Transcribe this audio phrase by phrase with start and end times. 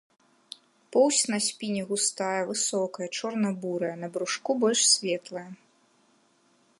[0.95, 5.47] Поўсць на спіне густая, высокая, чорна-бурая, на брушку больш светлая.